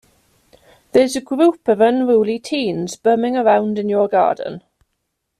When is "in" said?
3.77-3.87